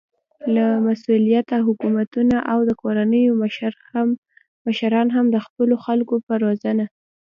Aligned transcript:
با 0.53 0.67
مسؤليته 0.87 1.57
حکومتونه 1.67 2.35
او 2.51 2.59
د 2.69 2.71
کورنيو 2.81 3.31
مشران 4.67 5.07
هم 5.15 5.25
د 5.29 5.37
خپلو 5.45 5.75
خلکو 5.85 6.15
په 6.27 6.33
روزنه 6.43 6.85